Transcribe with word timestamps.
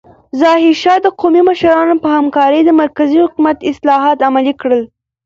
ظاهرشاه 0.41 0.97
د 1.01 1.07
قومي 1.19 1.41
مشرانو 1.49 1.95
په 2.03 2.07
همکارۍ 2.15 2.61
د 2.65 2.71
مرکزي 2.81 3.17
حکومت 3.25 3.57
اصلاحات 3.71 4.17
عملي 4.27 4.53
کړل. 4.61 4.83